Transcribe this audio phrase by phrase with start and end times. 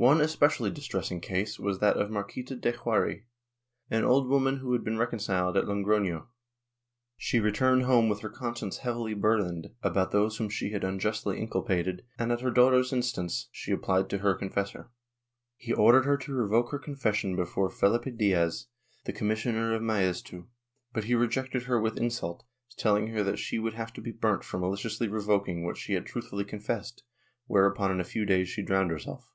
[0.00, 3.24] One especially distressing case was that of Marquita de Jaurri,
[3.90, 6.28] an old woman who had been reconciled at Logrono.
[7.18, 12.06] She returned home with her conscience heavily burthened about those whom she had unjustly inculpated
[12.18, 14.90] and, at her daughter's instance, she applied to her confessor.
[15.58, 18.68] He ordered her to revoke her confession before Phelipe Diaz,
[19.04, 20.46] the commissioner of Maeztu,
[20.94, 22.42] but he rejected her with insult,
[22.78, 26.06] telling her that she would have to be burnt for maliciously revoking what she had
[26.06, 27.02] truthfully confessed,
[27.44, 29.26] whereupon in a few days she drowned herself.